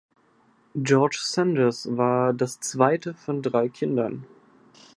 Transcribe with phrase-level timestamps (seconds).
[0.81, 4.25] George Sanders war das zweite von drei Kindern.